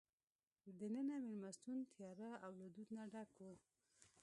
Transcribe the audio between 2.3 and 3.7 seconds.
او له دود نه ډک وو.